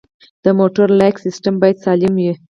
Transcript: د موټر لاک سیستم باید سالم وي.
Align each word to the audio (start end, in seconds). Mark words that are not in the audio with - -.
د 0.43 0.45
موټر 0.59 0.87
لاک 0.99 1.15
سیستم 1.25 1.53
باید 1.61 1.77
سالم 1.85 2.13
وي. 2.23 2.31